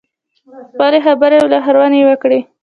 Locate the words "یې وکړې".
2.01-2.39